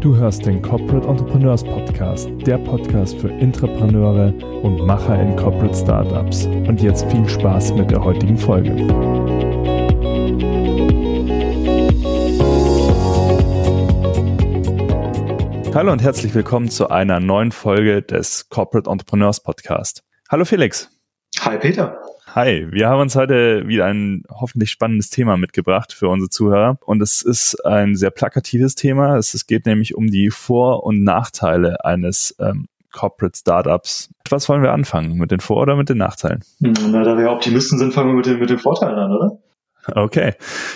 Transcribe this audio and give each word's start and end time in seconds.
Du 0.00 0.16
hörst 0.16 0.46
den 0.46 0.62
Corporate 0.62 1.06
Entrepreneurs 1.06 1.62
Podcast, 1.62 2.30
der 2.46 2.56
Podcast 2.56 3.18
für 3.18 3.28
Intrapreneure 3.28 4.32
und 4.62 4.86
Macher 4.86 5.20
in 5.20 5.36
Corporate 5.36 5.74
Startups. 5.74 6.46
Und 6.46 6.80
jetzt 6.80 7.04
viel 7.10 7.28
Spaß 7.28 7.74
mit 7.74 7.90
der 7.90 8.02
heutigen 8.02 8.38
Folge. 8.38 8.70
Hallo 15.74 15.92
und 15.92 16.02
herzlich 16.02 16.34
willkommen 16.34 16.70
zu 16.70 16.88
einer 16.88 17.20
neuen 17.20 17.52
Folge 17.52 18.00
des 18.00 18.48
Corporate 18.48 18.88
Entrepreneurs 18.88 19.42
Podcast. 19.42 20.02
Hallo 20.30 20.46
Felix. 20.46 20.90
Hi 21.40 21.58
Peter. 21.58 22.00
Hi, 22.32 22.68
wir 22.70 22.88
haben 22.88 23.00
uns 23.00 23.16
heute 23.16 23.66
wieder 23.66 23.86
ein 23.86 24.22
hoffentlich 24.30 24.70
spannendes 24.70 25.10
Thema 25.10 25.36
mitgebracht 25.36 25.92
für 25.92 26.08
unsere 26.08 26.30
Zuhörer. 26.30 26.78
Und 26.84 27.02
es 27.02 27.22
ist 27.22 27.56
ein 27.66 27.96
sehr 27.96 28.12
plakatives 28.12 28.76
Thema. 28.76 29.16
Es 29.16 29.46
geht 29.48 29.66
nämlich 29.66 29.96
um 29.96 30.06
die 30.06 30.30
Vor- 30.30 30.84
und 30.84 31.02
Nachteile 31.02 31.84
eines 31.84 32.36
ähm, 32.38 32.68
Corporate 32.92 33.36
Startups. 33.36 34.10
Was 34.28 34.48
wollen 34.48 34.62
wir 34.62 34.72
anfangen? 34.72 35.18
Mit 35.18 35.32
den 35.32 35.40
Vor- 35.40 35.62
oder 35.62 35.74
mit 35.74 35.88
den 35.88 35.98
Nachteilen? 35.98 36.44
Na, 36.60 37.02
da 37.02 37.18
wir 37.18 37.32
Optimisten 37.32 37.80
sind, 37.80 37.92
fangen 37.92 38.10
wir 38.10 38.14
mit 38.14 38.26
den, 38.26 38.38
mit 38.38 38.50
den 38.50 38.58
Vorteilen 38.58 38.96
an, 38.96 39.10
oder? 39.10 39.38
Okay. 39.92 40.34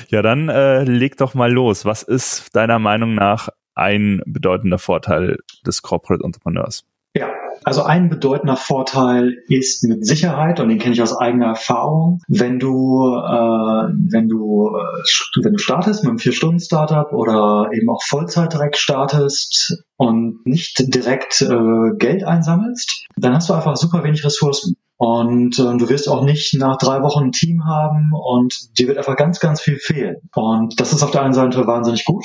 Ja, 0.08 0.22
dann 0.22 0.48
äh, 0.48 0.82
leg 0.82 1.16
doch 1.18 1.34
mal 1.34 1.52
los. 1.52 1.84
Was 1.84 2.02
ist 2.02 2.56
deiner 2.56 2.80
Meinung 2.80 3.14
nach 3.14 3.48
ein 3.77 4.22
bedeutender 4.27 4.78
Vorteil 4.78 5.38
des 5.64 5.82
Corporate 5.82 6.24
Entrepreneurs? 6.24 6.84
Ja, 7.16 7.28
also 7.64 7.82
ein 7.82 8.10
bedeutender 8.10 8.56
Vorteil 8.56 9.38
ist 9.48 9.82
mit 9.84 10.06
Sicherheit, 10.06 10.60
und 10.60 10.68
den 10.68 10.78
kenne 10.78 10.95
ich 10.95 11.02
aus 11.02 11.16
eigener 11.16 11.46
Erfahrung, 11.46 12.20
wenn 12.28 12.59
du, 12.59 13.06
äh, 13.06 13.88
wenn 14.10 14.28
du, 14.28 14.68
äh, 14.68 15.45
wenn 15.45 15.52
du 15.52 15.59
startest 15.59 16.02
mit 16.02 16.10
einem 16.10 16.19
Vier-Stunden-Startup 16.19 17.12
oder 17.12 17.70
eben 17.72 17.88
auch 17.88 18.02
Vollzeit 18.02 18.53
direkt 18.53 18.77
startest 18.77 19.83
und 19.97 20.47
nicht 20.47 20.94
direkt 20.94 21.42
äh, 21.42 21.97
Geld 21.98 22.25
einsammelst, 22.25 23.06
dann 23.16 23.34
hast 23.34 23.48
du 23.48 23.55
einfach 23.55 23.77
super 23.77 24.05
wenig 24.05 24.25
Ressourcen. 24.25 24.77
Und 24.97 25.58
äh, 25.58 25.77
du 25.77 25.88
wirst 25.88 26.08
auch 26.08 26.22
nicht 26.22 26.55
nach 26.55 26.77
drei 26.77 27.03
Wochen 27.03 27.25
ein 27.25 27.33
Team 27.33 27.64
haben 27.64 28.12
und 28.12 28.78
dir 28.78 28.88
wird 28.88 28.98
einfach 28.98 29.16
ganz, 29.16 29.41
ganz 29.41 29.60
viel 29.60 29.77
fehlen. 29.77 30.16
Und 30.34 30.78
das 30.78 30.92
ist 30.92 31.03
auf 31.03 31.10
der 31.10 31.22
einen 31.22 31.34
Seite 31.34 31.66
wahnsinnig 31.66 32.05
gut. 32.05 32.25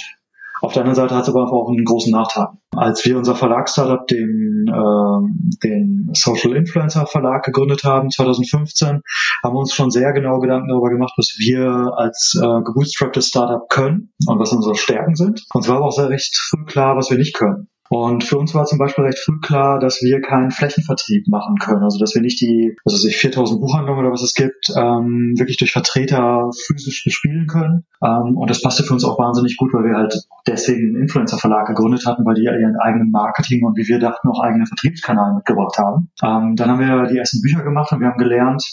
Auf 0.61 0.73
der 0.73 0.83
anderen 0.83 0.95
Seite 0.95 1.15
hat 1.15 1.23
es 1.23 1.29
aber 1.29 1.51
auch 1.51 1.69
einen 1.69 1.85
großen 1.85 2.11
Nachteil. 2.11 2.47
Als 2.75 3.05
wir 3.05 3.17
unser 3.17 3.35
Verlagsstartup, 3.35 4.07
den, 4.07 4.65
äh, 4.67 5.67
den 5.67 6.09
Social 6.13 6.55
Influencer 6.55 7.05
Verlag 7.07 7.43
gegründet 7.43 7.83
haben, 7.83 8.09
2015, 8.09 9.01
haben 9.43 9.55
wir 9.55 9.59
uns 9.59 9.73
schon 9.73 9.91
sehr 9.91 10.11
genau 10.13 10.39
Gedanken 10.39 10.69
darüber 10.69 10.89
gemacht, 10.89 11.13
was 11.17 11.35
wir 11.37 11.93
als 11.95 12.39
äh, 12.41 12.61
gebootstrapptes 12.63 13.27
Startup 13.27 13.67
können 13.69 14.11
und 14.27 14.39
was 14.39 14.51
unsere 14.51 14.75
Stärken 14.75 15.15
sind. 15.15 15.45
Zwar 15.61 15.79
war 15.79 15.87
auch 15.87 15.91
sehr 15.91 16.09
recht 16.09 16.37
früh 16.37 16.65
klar, 16.65 16.95
was 16.95 17.09
wir 17.09 17.17
nicht 17.17 17.35
können. 17.35 17.69
Und 17.89 18.23
für 18.23 18.37
uns 18.37 18.53
war 18.53 18.65
zum 18.65 18.77
Beispiel 18.77 19.03
recht 19.03 19.17
früh 19.17 19.39
klar, 19.39 19.79
dass 19.79 20.01
wir 20.01 20.21
keinen 20.21 20.51
Flächenvertrieb 20.51 21.27
machen 21.27 21.57
können. 21.57 21.83
Also 21.83 21.97
dass 21.97 22.13
wir 22.13 22.21
nicht 22.21 22.39
die, 22.39 22.75
was 22.85 22.93
weiß 22.93 23.05
ich, 23.05 23.17
4000 23.17 23.59
Buchhandlungen 23.59 24.01
oder 24.01 24.13
was 24.13 24.21
es 24.21 24.35
gibt, 24.35 24.69
ähm, 24.75 25.33
wirklich 25.37 25.57
durch 25.57 25.71
Vertreter 25.71 26.51
physisch 26.67 27.03
bespielen 27.03 27.47
können. 27.47 27.85
Ähm, 28.03 28.37
und 28.37 28.49
das 28.49 28.61
passte 28.61 28.83
für 28.83 28.93
uns 28.93 29.03
auch 29.03 29.17
wahnsinnig 29.17 29.57
gut, 29.57 29.73
weil 29.73 29.85
wir 29.85 29.97
halt 29.97 30.21
deswegen 30.45 30.89
einen 30.89 31.01
Influencer-Verlag 31.03 31.65
gegründet 31.67 32.05
hatten, 32.05 32.25
weil 32.25 32.35
die 32.35 32.43
ihren 32.43 32.77
eigenen 32.79 33.09
Marketing 33.09 33.65
und 33.65 33.75
wie 33.75 33.87
wir 33.87 33.99
dachten 33.99 34.29
auch 34.29 34.39
eigenen 34.39 34.67
Vertriebskanal 34.67 35.33
mitgebracht 35.33 35.77
haben. 35.79 36.11
Ähm, 36.23 36.55
dann 36.55 36.69
haben 36.69 36.79
wir 36.79 37.07
die 37.07 37.17
ersten 37.17 37.41
Bücher 37.41 37.63
gemacht 37.63 37.91
und 37.91 38.01
wir 38.01 38.07
haben 38.07 38.19
gelernt, 38.19 38.63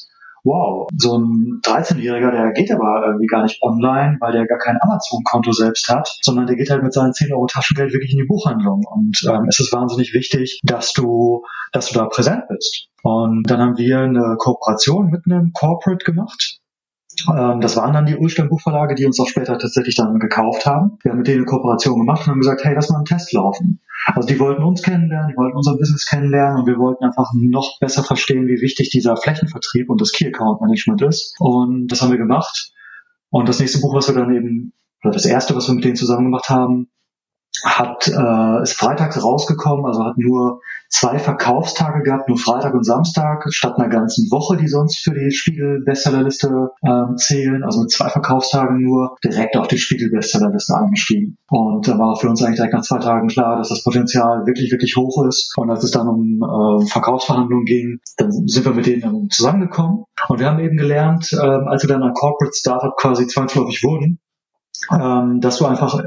wow, 0.47 0.87
so 0.97 1.19
ein 1.19 1.61
13-Jähriger, 1.63 2.31
der 2.31 2.53
geht 2.53 2.71
aber 2.71 3.03
irgendwie 3.05 3.27
gar 3.27 3.43
nicht 3.43 3.61
online, 3.63 4.17
weil 4.21 4.33
der 4.33 4.47
gar 4.47 4.59
kein 4.59 4.79
Amazon-Konto 4.81 5.51
selbst 5.51 5.89
hat, 5.89 6.09
sondern 6.23 6.47
der 6.47 6.55
geht 6.55 6.71
halt 6.71 6.85
mit 6.85 6.95
seinen 6.95 7.13
10 7.13 7.33
Euro 7.33 7.47
Taschengeld 7.47 7.93
wirklich 7.93 8.13
in 8.13 8.19
die 8.19 8.27
Buchhandlung. 8.27 8.85
Und 8.89 9.19
ähm, 9.29 9.47
es 9.49 9.59
ist 9.59 9.73
wahnsinnig 9.73 10.15
wichtig, 10.15 10.61
dass 10.63 10.93
du, 10.93 11.43
dass 11.73 11.91
du 11.91 11.99
da 11.99 12.07
präsent 12.07 12.45
bist. 12.49 12.89
Und 13.03 13.51
dann 13.51 13.61
haben 13.61 13.77
wir 13.77 13.99
eine 14.01 14.37
Kooperation 14.39 15.11
mit 15.11 15.23
einem 15.27 15.53
Corporate 15.53 16.05
gemacht. 16.05 16.61
Ähm, 17.29 17.61
das 17.61 17.77
waren 17.77 17.93
dann 17.93 18.07
die 18.07 18.17
Ulstein 18.17 18.49
Buchverlage, 18.49 18.95
die 18.95 19.07
uns 19.07 19.19
auch 19.19 19.29
später 19.29 19.59
tatsächlich 19.59 19.97
dann 19.97 20.19
gekauft 20.21 20.65
haben. 20.65 20.99
Wir 21.03 21.11
haben 21.11 21.19
mit 21.19 21.27
denen 21.27 21.39
eine 21.39 21.47
Kooperation 21.47 21.99
gemacht 21.99 22.23
und 22.23 22.33
haben 22.33 22.41
gesagt, 22.41 22.65
hey, 22.65 22.75
lass 22.75 22.89
mal 22.91 22.97
einen 22.97 23.05
Test 23.05 23.33
laufen. 23.33 23.81
Also 24.15 24.29
die 24.29 24.39
wollten 24.39 24.63
uns 24.63 24.83
kennenlernen, 24.83 25.31
die 25.31 25.37
wollten 25.37 25.57
unser 25.57 25.77
Business 25.77 26.07
kennenlernen 26.07 26.61
und 26.61 26.67
wir 26.67 26.79
wollten 26.79 27.05
einfach 27.05 27.33
noch 27.35 27.79
besser 27.81 28.05
verstehen, 28.05 28.47
wie 28.47 28.61
wichtig 28.61 28.91
dieser 28.91 29.17
Flächenvertrieb 29.17 29.91
und 29.91 30.01
das 30.01 30.13
Key 30.13 30.27
Account 30.29 30.61
Management 30.61 31.03
ist. 31.03 31.35
Und 31.41 31.89
das 31.89 32.03
haben 32.03 32.13
wir 32.13 32.19
gemacht. 32.19 32.73
Und 33.31 33.49
das 33.49 33.59
nächste 33.59 33.81
Buch, 33.81 33.95
was 33.95 34.09
wir 34.09 34.15
dann 34.15 34.35
eben, 34.35 34.73
oder 35.03 35.13
das 35.13 35.27
erste, 35.27 35.57
was 35.57 35.69
wir 35.69 35.75
mit 35.75 35.85
denen 35.85 35.97
zusammen 35.97 36.27
gemacht 36.27 36.49
haben, 36.49 36.89
hat 37.65 38.09
äh, 38.09 38.63
ist 38.63 38.75
freitags 38.75 39.23
rausgekommen, 39.23 39.87
also 39.87 40.05
hat 40.05 40.19
nur 40.19 40.61
zwei 40.89 41.19
Verkaufstage 41.19 42.03
gehabt, 42.03 42.29
nur 42.29 42.39
Freitag 42.39 42.75
und 42.75 42.85
Samstag, 42.85 43.45
statt 43.49 43.79
einer 43.79 43.89
ganzen 43.89 44.31
Woche, 44.31 44.57
die 44.57 44.69
sonst 44.69 44.99
für 44.99 45.13
die 45.13 45.31
Spiegel-Bestsellerliste 45.33 46.71
ähm, 46.85 47.17
zählen, 47.17 47.65
also 47.65 47.81
mit 47.81 47.91
zwei 47.91 48.09
Verkaufstagen 48.09 48.81
nur, 48.81 49.17
direkt 49.25 49.57
auf 49.57 49.69
die 49.69 49.79
Spiegel-Bestsellerliste 49.79 50.75
eingestiegen. 50.77 51.37
Und 51.49 51.89
da 51.89 51.99
war 51.99 52.17
für 52.17 52.29
uns 52.29 52.43
eigentlich 52.43 52.57
direkt 52.57 52.75
nach 52.75 52.83
zwei 52.83 52.99
Tagen 52.99 53.29
klar, 53.29 53.57
dass 53.57 53.69
das 53.69 53.83
Potenzial 53.85 54.47
wirklich, 54.47 54.71
wirklich 54.71 54.97
hoch 54.97 55.25
ist. 55.27 55.53
Und 55.57 55.71
als 55.71 55.85
es 55.85 55.91
dann 55.91 56.09
um 56.09 56.43
äh, 56.43 56.87
Verkaufsverhandlungen 56.87 57.65
ging, 57.65 58.01
dann 58.17 58.31
sind 58.31 58.65
wir 58.65 58.73
mit 58.73 58.87
denen 58.87 59.03
dann 59.03 59.31
zusammengekommen. 59.31 60.05
Und 60.29 60.41
wir 60.41 60.47
haben 60.47 60.61
eben 60.61 60.77
gelernt, 60.77 61.33
äh, 61.33 61.37
als 61.37 61.83
wir 61.83 61.89
dann 61.89 62.03
ein 62.03 62.15
Corporate 62.15 62.57
Startup 62.57 62.97
quasi 62.97 63.27
zwangsläufig 63.27 63.83
wurden, 63.83 64.19
ähm, 64.93 65.41
dass 65.41 65.59
du 65.59 65.67
einfach 65.67 66.01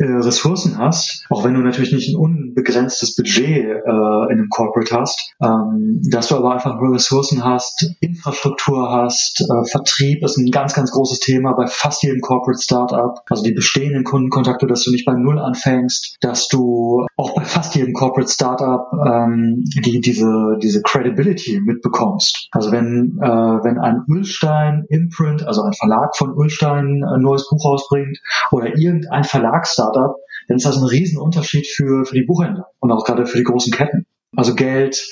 Ressourcen 0.00 0.78
hast, 0.78 1.26
auch 1.28 1.44
wenn 1.44 1.52
du 1.52 1.60
natürlich 1.60 1.92
nicht 1.92 2.14
ein 2.14 2.16
unbegrenztes 2.16 3.14
Budget 3.14 3.66
äh, 3.66 3.80
in 3.80 4.38
einem 4.38 4.48
Corporate 4.48 4.94
hast, 4.94 5.34
ähm, 5.42 6.00
dass 6.10 6.28
du 6.28 6.36
aber 6.36 6.54
einfach 6.54 6.80
Ressourcen 6.80 7.44
hast, 7.44 7.94
Infrastruktur 8.00 8.90
hast, 8.90 9.42
äh, 9.42 9.68
Vertrieb 9.68 10.24
ist 10.24 10.38
ein 10.38 10.50
ganz, 10.50 10.72
ganz 10.72 10.90
großes 10.92 11.20
Thema 11.20 11.52
bei 11.52 11.66
fast 11.66 12.02
jedem 12.02 12.20
Corporate 12.20 12.60
Startup, 12.62 13.20
also 13.28 13.42
die 13.42 13.52
bestehenden 13.52 14.04
Kundenkontakte, 14.04 14.66
dass 14.66 14.84
du 14.84 14.90
nicht 14.90 15.04
bei 15.04 15.12
Null 15.12 15.38
anfängst, 15.38 16.16
dass 16.20 16.48
du 16.48 17.06
auch 17.16 17.34
bei 17.34 17.44
fast 17.44 17.74
jedem 17.74 17.92
Corporate 17.92 18.30
Startup 18.30 18.86
ähm, 19.06 19.62
die, 19.84 20.00
diese, 20.00 20.56
diese 20.62 20.80
Credibility 20.82 21.60
mitbekommst. 21.60 22.48
Also 22.52 22.72
wenn, 22.72 23.18
äh, 23.20 23.26
wenn 23.26 23.78
ein 23.78 24.04
Ulstein 24.08 24.86
Imprint, 24.88 25.46
also 25.46 25.62
ein 25.62 25.74
Verlag 25.74 26.16
von 26.16 26.32
Ulstein 26.32 27.04
ein 27.04 27.20
neues 27.20 27.46
Buch 27.50 27.62
rausbringt 27.62 28.18
oder 28.50 28.74
irgendein 28.76 29.24
Verlag 29.24 29.65
Startup, 29.66 30.16
dann 30.48 30.56
ist 30.56 30.66
das 30.66 30.76
ein 30.76 30.84
Riesenunterschied 30.84 31.66
für, 31.66 32.04
für 32.04 32.14
die 32.14 32.24
Buchhändler 32.24 32.68
und 32.80 32.90
auch 32.92 33.04
gerade 33.04 33.26
für 33.26 33.38
die 33.38 33.44
großen 33.44 33.72
Ketten. 33.72 34.06
Also 34.36 34.54
Geld, 34.54 35.04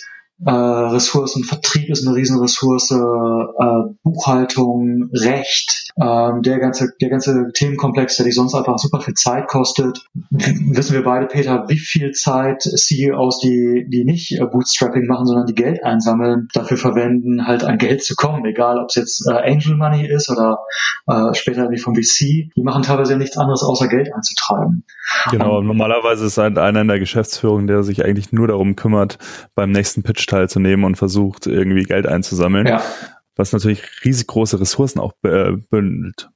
äh, 0.44 0.50
Ressourcen, 0.50 1.44
Vertrieb 1.44 1.90
ist 1.90 2.06
eine 2.06 2.16
Riesenressource, 2.16 2.90
äh, 2.90 3.94
Buchhaltung, 4.02 5.10
Recht, 5.12 5.92
äh, 5.96 6.30
der 6.40 6.58
ganze, 6.58 6.88
der 7.00 7.08
ganze 7.08 7.50
Themenkomplex, 7.54 8.16
der 8.16 8.26
dich 8.26 8.34
sonst 8.34 8.54
einfach 8.54 8.78
super 8.78 9.00
viel 9.00 9.14
Zeit 9.14 9.46
kostet. 9.46 10.04
Wissen 10.30 10.94
wir 10.94 11.04
beide, 11.04 11.26
Peter, 11.26 11.64
wie 11.68 11.78
viel 11.78 12.10
Zeit 12.12 12.62
CEOs, 12.62 13.38
die, 13.40 13.86
die 13.88 14.04
nicht 14.04 14.32
äh, 14.32 14.44
Bootstrapping 14.44 15.06
machen, 15.06 15.26
sondern 15.26 15.46
die 15.46 15.54
Geld 15.54 15.84
einsammeln, 15.84 16.48
dafür 16.52 16.78
verwenden, 16.78 17.46
halt 17.46 17.62
an 17.62 17.78
Geld 17.78 18.02
zu 18.02 18.16
kommen, 18.16 18.44
egal 18.44 18.78
ob 18.78 18.88
es 18.88 18.96
jetzt 18.96 19.26
äh, 19.28 19.34
Angel 19.34 19.76
Money 19.76 20.06
ist 20.06 20.30
oder 20.30 20.58
äh, 21.06 21.32
später 21.34 21.70
wie 21.70 21.78
vom 21.78 21.94
VC, 21.94 22.50
die 22.56 22.62
machen 22.62 22.82
teilweise 22.82 23.12
ja 23.12 23.18
nichts 23.18 23.36
anderes, 23.36 23.62
außer 23.62 23.86
Geld 23.88 24.12
einzutreiben. 24.12 24.84
Genau, 25.30 25.58
um, 25.58 25.66
normalerweise 25.66 26.26
ist 26.26 26.38
halt 26.38 26.58
einer 26.58 26.80
in 26.80 26.88
der 26.88 26.98
Geschäftsführung, 26.98 27.66
der 27.66 27.82
sich 27.82 28.04
eigentlich 28.04 28.32
nur 28.32 28.48
darum 28.48 28.74
kümmert, 28.74 29.18
beim 29.54 29.70
nächsten 29.70 30.02
Pitch 30.02 30.23
teilzunehmen 30.26 30.84
und 30.84 30.96
versucht, 30.96 31.46
irgendwie 31.46 31.82
Geld 31.82 32.06
einzusammeln. 32.06 32.66
Ja. 32.66 32.82
Was 33.36 33.52
natürlich 33.52 33.82
riesig 34.04 34.26
große 34.28 34.60
Ressourcen 34.60 35.00
auch 35.00 35.12
bündelt. 35.20 36.28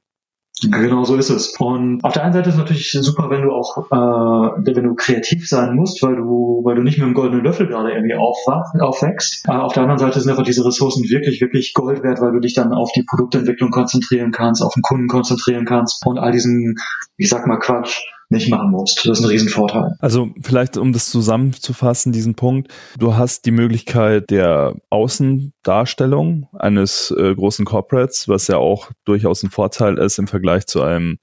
Genau 0.61 1.05
so 1.05 1.15
ist 1.15 1.29
es. 1.29 1.55
Und 1.57 2.03
auf 2.03 2.13
der 2.13 2.23
einen 2.23 2.33
Seite 2.33 2.49
ist 2.49 2.55
es 2.55 2.59
natürlich 2.59 2.91
super, 2.91 3.29
wenn 3.29 3.43
du 3.43 3.51
auch, 3.51 3.77
äh, 3.77 4.75
wenn 4.75 4.83
du 4.83 4.95
kreativ 4.95 5.47
sein 5.47 5.73
musst, 5.73 6.03
weil 6.03 6.17
du, 6.17 6.61
weil 6.65 6.75
du 6.75 6.83
nicht 6.83 6.97
mit 6.97 7.05
einem 7.05 7.13
goldenen 7.13 7.45
Löffel 7.45 7.67
gerade 7.67 7.93
irgendwie 7.93 8.15
aufwach, 8.15 8.73
aufwächst. 8.81 9.47
Äh, 9.47 9.53
auf 9.53 9.71
der 9.73 9.83
anderen 9.83 9.99
Seite 9.99 10.19
sind 10.19 10.29
einfach 10.29 10.43
diese 10.43 10.65
Ressourcen 10.65 11.09
wirklich, 11.09 11.39
wirklich 11.39 11.73
Gold 11.73 12.03
wert, 12.03 12.19
weil 12.19 12.33
du 12.33 12.39
dich 12.39 12.55
dann 12.55 12.73
auf 12.73 12.91
die 12.91 13.03
Produktentwicklung 13.03 13.71
konzentrieren 13.71 14.31
kannst, 14.31 14.61
auf 14.61 14.73
den 14.73 14.81
Kunden 14.81 15.07
konzentrieren 15.07 15.63
kannst 15.63 16.05
und 16.05 16.17
all 16.17 16.33
diesen, 16.33 16.75
ich 17.15 17.29
sag 17.29 17.47
mal 17.47 17.59
Quatsch, 17.59 18.01
nicht 18.29 18.49
machen 18.49 18.69
musst. 18.69 19.05
Das 19.05 19.19
ist 19.19 19.25
ein 19.25 19.29
Riesenvorteil. 19.29 19.95
Also 19.99 20.29
vielleicht, 20.41 20.77
um 20.77 20.93
das 20.93 21.09
zusammenzufassen, 21.09 22.11
diesen 22.11 22.35
Punkt, 22.35 22.71
du 22.97 23.15
hast 23.15 23.45
die 23.45 23.51
Möglichkeit 23.51 24.29
der 24.29 24.75
Außendarstellung 24.89 26.47
eines 26.53 27.11
äh, 27.17 27.33
großen 27.33 27.65
Corporates, 27.65 28.27
was 28.27 28.47
ja 28.47 28.57
auch 28.57 28.91
durchaus 29.03 29.41
ein 29.41 29.49
Vorteil 29.49 29.97
ist 29.97 30.19
im 30.19 30.27
Vergleich 30.27 30.67
zu 30.67 30.83
einem 30.83 31.17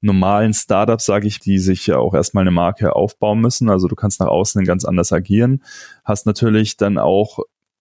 normalen 0.00 0.52
Startup, 0.52 1.00
sage 1.00 1.28
ich, 1.28 1.38
die 1.38 1.58
sich 1.58 1.86
ja 1.86 1.98
auch 1.98 2.14
erstmal 2.14 2.42
eine 2.42 2.50
Marke 2.50 2.96
aufbauen 2.96 3.40
müssen. 3.40 3.70
Also 3.70 3.86
du 3.86 3.94
kannst 3.94 4.18
nach 4.18 4.26
außen 4.26 4.64
ganz 4.64 4.84
anders 4.84 5.12
agieren, 5.12 5.62
hast 6.04 6.26
natürlich 6.26 6.76
dann 6.76 6.98
auch 6.98 7.38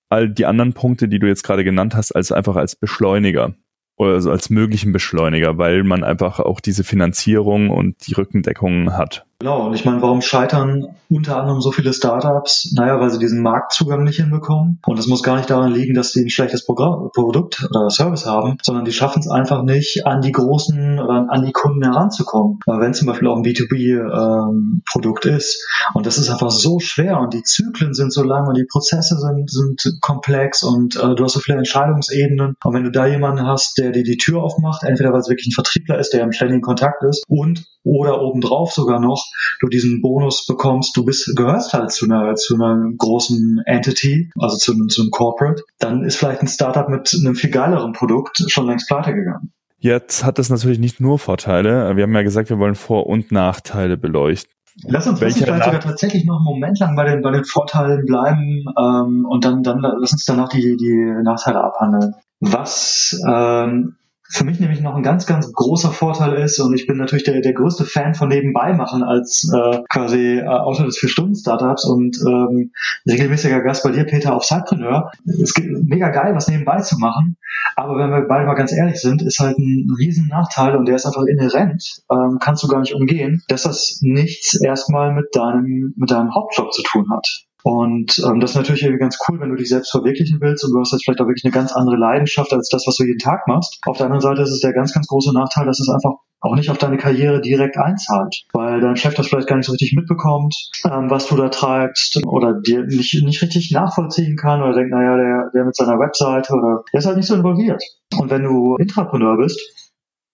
all 0.09 0.29
die 0.29 0.45
anderen 0.45 0.73
Punkte, 0.73 1.07
die 1.07 1.19
du 1.19 1.27
jetzt 1.27 1.43
gerade 1.43 1.63
genannt 1.63 1.95
hast, 1.95 2.15
als 2.15 2.31
einfach 2.31 2.55
als 2.55 2.75
Beschleuniger 2.75 3.55
also 3.97 4.31
als 4.31 4.49
möglichen 4.49 4.91
Beschleuniger, 4.91 5.57
weil 5.57 5.83
man 5.83 6.03
einfach 6.03 6.39
auch 6.39 6.59
diese 6.59 6.83
Finanzierung 6.83 7.69
und 7.69 8.07
die 8.07 8.13
Rückendeckung 8.13 8.93
hat. 8.93 9.26
Genau, 9.39 9.67
und 9.67 9.75
ich 9.75 9.85
meine, 9.85 10.01
warum 10.01 10.21
scheitern 10.21 10.95
unter 11.11 11.37
anderem 11.37 11.61
so 11.61 11.71
viele 11.71 11.93
Startups? 11.93 12.73
Naja, 12.75 12.99
weil 12.99 13.11
sie 13.11 13.19
diesen 13.19 13.43
Marktzugang 13.43 14.03
nicht 14.03 14.17
hinbekommen. 14.17 14.79
Und 14.83 14.97
es 14.97 15.05
muss 15.05 15.21
gar 15.21 15.35
nicht 15.35 15.51
daran 15.51 15.71
liegen, 15.71 15.93
dass 15.93 16.11
sie 16.11 16.25
ein 16.25 16.31
schlechtes 16.31 16.65
Programm, 16.65 17.11
Produkt 17.13 17.63
oder 17.69 17.91
Service 17.91 18.25
haben, 18.25 18.57
sondern 18.63 18.85
die 18.85 18.91
schaffen 18.91 19.19
es 19.19 19.29
einfach 19.29 19.61
nicht, 19.61 20.07
an 20.07 20.21
die 20.21 20.31
großen 20.31 20.99
oder 20.99 21.27
an 21.29 21.45
die 21.45 21.51
Kunden 21.51 21.83
heranzukommen. 21.83 22.59
Wenn 22.65 22.95
zum 22.95 23.05
Beispiel 23.05 23.27
auch 23.27 23.37
ein 23.37 23.43
B2B-Produkt 23.43 25.27
ähm, 25.27 25.35
ist. 25.35 25.63
Und 25.93 26.07
das 26.07 26.17
ist 26.17 26.31
einfach 26.31 26.49
so 26.49 26.79
schwer 26.79 27.19
und 27.19 27.35
die 27.35 27.43
Zyklen 27.43 27.93
sind 27.93 28.11
so 28.11 28.23
lang 28.23 28.47
und 28.47 28.57
die 28.57 28.65
Prozesse 28.65 29.19
sind, 29.19 29.51
sind 29.51 30.01
komplex 30.01 30.63
und 30.63 30.95
äh, 30.95 31.13
du 31.13 31.23
hast 31.23 31.33
so 31.33 31.39
viele 31.39 31.59
Entscheidungsebenen. 31.59 32.55
Und 32.63 32.73
wenn 32.73 32.83
du 32.83 32.91
da 32.91 33.05
jemanden 33.05 33.45
hast, 33.45 33.77
der 33.77 33.91
dir 33.91 34.03
die 34.03 34.17
Tür 34.17 34.41
aufmacht, 34.41 34.81
entweder 34.83 35.13
weil 35.13 35.19
es 35.19 35.29
wirklich 35.29 35.49
ein 35.49 35.51
Vertriebler 35.51 35.99
ist, 35.99 36.11
der 36.11 36.23
im 36.23 36.31
ständigen 36.31 36.61
Kontakt 36.61 37.03
ist 37.03 37.23
und 37.27 37.65
oder 37.83 38.21
obendrauf 38.21 38.73
sogar 38.73 38.99
noch 38.99 39.26
du 39.59 39.67
diesen 39.67 40.01
Bonus 40.01 40.45
bekommst, 40.45 40.95
du 40.97 41.05
bist, 41.05 41.35
gehörst 41.35 41.73
halt 41.73 41.91
zu 41.91 42.05
einer, 42.05 42.35
zu 42.35 42.55
einer 42.55 42.91
großen 42.97 43.61
Entity, 43.65 44.29
also 44.37 44.57
zu, 44.57 44.87
zu 44.87 45.01
einem 45.01 45.11
Corporate, 45.11 45.63
dann 45.79 46.03
ist 46.03 46.17
vielleicht 46.17 46.41
ein 46.41 46.47
Startup 46.47 46.89
mit 46.89 47.13
einem 47.13 47.35
viel 47.35 47.49
geileren 47.49 47.93
Produkt 47.93 48.43
schon 48.47 48.67
längst 48.67 48.87
pleite 48.87 49.13
gegangen. 49.13 49.51
Jetzt 49.79 50.25
hat 50.25 50.39
das 50.39 50.49
natürlich 50.49 50.79
nicht 50.79 50.99
nur 50.99 51.19
Vorteile. 51.19 51.95
Wir 51.95 52.03
haben 52.03 52.15
ja 52.15 52.23
gesagt, 52.23 52.49
wir 52.49 52.57
wollen 52.57 52.75
Vor- 52.75 53.07
und 53.07 53.31
Nachteile 53.31 53.95
beleuchten. 53.95 54.51
Lass 54.83 55.07
uns 55.07 55.19
vielleicht 55.19 55.37
sogar 55.37 55.79
tatsächlich 55.79 56.25
noch 56.25 56.37
einen 56.37 56.45
Moment 56.45 56.79
lang 56.79 56.95
bei 56.95 57.03
den, 57.03 57.21
bei 57.21 57.31
den 57.31 57.45
Vorteilen 57.45 58.05
bleiben 58.05 58.65
ähm, 58.77 59.25
und 59.27 59.43
dann, 59.43 59.63
dann 59.63 59.79
lass 59.81 60.11
uns 60.11 60.25
danach 60.25 60.49
die, 60.49 60.77
die 60.77 61.13
Nachteile 61.23 61.63
abhandeln. 61.63 62.13
Was 62.39 63.19
ähm, 63.27 63.95
für 64.29 64.43
mich 64.43 64.59
nämlich 64.59 64.81
noch 64.81 64.95
ein 64.95 65.03
ganz, 65.03 65.25
ganz 65.25 65.51
großer 65.51 65.91
Vorteil 65.91 66.33
ist, 66.33 66.59
und 66.59 66.73
ich 66.73 66.87
bin 66.87 66.97
natürlich 66.97 67.23
der, 67.23 67.41
der 67.41 67.53
größte 67.53 67.85
Fan 67.85 68.13
von 68.13 68.27
nebenbei 68.27 68.73
machen 68.73 69.03
als 69.03 69.49
äh, 69.53 69.79
quasi 69.89 70.39
äh, 70.39 70.47
Autor 70.47 70.85
des 70.85 70.97
Vier-Stunden-Startups 70.97 71.85
und 71.85 72.17
ähm, 72.27 72.71
regelmäßiger 73.07 73.61
Gast 73.61 73.83
bei 73.83 73.91
dir, 73.91 74.05
Peter, 74.05 74.35
auf 74.35 74.43
Sidepreneur. 74.43 75.11
Es 75.41 75.53
gibt 75.53 75.67
mega 75.87 76.09
geil, 76.09 76.35
was 76.35 76.47
nebenbei 76.47 76.79
zu 76.81 76.97
machen, 76.97 77.37
aber 77.75 77.97
wenn 77.97 78.09
wir 78.09 78.27
beide 78.27 78.45
mal 78.45 78.55
ganz 78.55 78.73
ehrlich 78.73 78.99
sind, 78.99 79.21
ist 79.21 79.39
halt 79.39 79.57
ein 79.57 79.89
riesen 79.97 80.27
Nachteil 80.27 80.75
und 80.75 80.87
der 80.87 80.95
ist 80.95 81.05
einfach 81.05 81.23
inhärent, 81.23 82.01
ähm, 82.11 82.37
kannst 82.39 82.63
du 82.63 82.67
gar 82.67 82.79
nicht 82.79 82.93
umgehen, 82.93 83.43
dass 83.47 83.63
das 83.63 83.99
nichts 84.01 84.59
erstmal 84.59 85.13
mit 85.13 85.35
deinem, 85.35 85.93
mit 85.95 86.11
deinem 86.11 86.33
Hauptjob 86.33 86.73
zu 86.73 86.83
tun 86.83 87.09
hat. 87.11 87.46
Und 87.67 88.23
ähm, 88.25 88.39
das 88.39 88.51
ist 88.51 88.55
natürlich 88.55 88.83
irgendwie 88.83 89.01
ganz 89.01 89.19
cool, 89.27 89.41
wenn 89.41 89.49
du 89.49 89.57
dich 89.57 89.67
selbst 89.67 89.91
verwirklichen 89.91 90.39
willst 90.39 90.63
und 90.63 90.71
du 90.71 90.79
hast 90.79 90.93
jetzt 90.93 91.03
vielleicht 91.03 91.19
auch 91.19 91.27
wirklich 91.27 91.43
eine 91.43 91.51
ganz 91.51 91.73
andere 91.73 91.97
Leidenschaft 91.97 92.53
als 92.53 92.69
das, 92.69 92.85
was 92.87 92.95
du 92.95 93.03
jeden 93.03 93.19
Tag 93.19 93.45
machst. 93.45 93.81
Auf 93.85 93.97
der 93.97 94.05
anderen 94.05 94.21
Seite 94.21 94.41
ist 94.43 94.51
es 94.51 94.61
der 94.61 94.71
ganz, 94.71 94.93
ganz 94.93 95.05
große 95.07 95.33
Nachteil, 95.33 95.65
dass 95.65 95.81
es 95.81 95.89
einfach 95.89 96.13
auch 96.39 96.55
nicht 96.55 96.69
auf 96.69 96.77
deine 96.77 96.95
Karriere 96.95 97.41
direkt 97.41 97.77
einzahlt, 97.77 98.45
weil 98.53 98.79
dein 98.79 98.95
Chef 98.95 99.15
das 99.15 99.27
vielleicht 99.27 99.49
gar 99.49 99.57
nicht 99.57 99.65
so 99.65 99.73
richtig 99.73 99.97
mitbekommt, 99.97 100.55
ähm, 100.85 101.09
was 101.09 101.27
du 101.27 101.35
da 101.35 101.49
treibst 101.49 102.25
oder 102.25 102.53
dir 102.53 102.85
nicht, 102.85 103.21
nicht 103.25 103.41
richtig 103.41 103.69
nachvollziehen 103.73 104.37
kann 104.37 104.61
oder 104.61 104.73
denkt, 104.73 104.91
naja, 104.91 105.17
der, 105.17 105.51
der 105.53 105.65
mit 105.65 105.75
seiner 105.75 105.99
Webseite 105.99 106.53
oder 106.53 106.85
der 106.93 106.99
ist 106.99 107.05
halt 107.05 107.17
nicht 107.17 107.27
so 107.27 107.35
involviert. 107.35 107.83
Und 108.17 108.29
wenn 108.29 108.43
du 108.43 108.77
Intrapreneur 108.77 109.35
bist, 109.35 109.59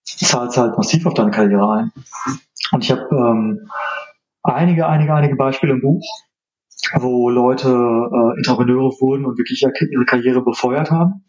zahlst 0.05 0.57
halt 0.57 0.77
massiv 0.77 1.03
auf 1.07 1.15
deine 1.15 1.31
Karriere 1.31 1.67
ein. 1.71 1.91
Und 2.73 2.83
ich 2.83 2.91
habe 2.91 3.07
ähm, 3.11 3.71
einige, 4.43 4.85
einige, 4.87 5.15
einige 5.15 5.35
Beispiele 5.35 5.73
im 5.73 5.81
Buch, 5.81 6.03
wo 6.99 7.29
Leute 7.29 7.69
äh, 7.69 8.37
Entrepreneure 8.37 8.91
wurden 8.99 9.25
und 9.25 9.37
wirklich 9.37 9.63
ihre 9.63 10.05
Karriere 10.05 10.43
befeuert 10.43 10.91
haben. 10.91 11.23